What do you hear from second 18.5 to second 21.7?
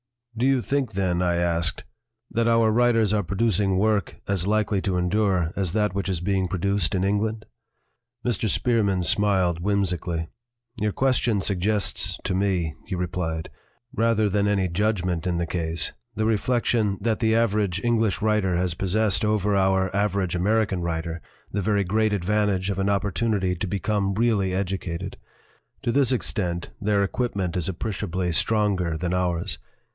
has possessed over our average American writer the